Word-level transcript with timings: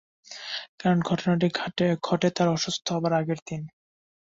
কারণ, 0.79 0.99
ঘটনাটি 1.01 1.47
ঘটে 2.03 2.29
তার 2.29 2.47
অসুস্থ 2.49 2.85
হবার 2.91 3.13
আগের 3.13 3.39
দিন। 3.47 3.61